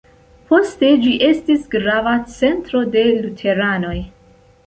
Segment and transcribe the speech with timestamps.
[0.51, 3.95] Poste ĝi estis grava centro de luteranoj.